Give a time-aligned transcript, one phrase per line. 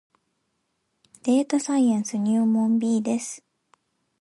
[1.21, 3.43] データサイエンス入門 B です